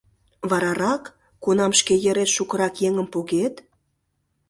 Варарак, 0.49 1.03
кунам 1.43 1.71
шке 1.79 1.93
йырет 2.03 2.29
шукырак 2.35 2.75
еҥым 2.87 3.07
погет... 3.13 3.55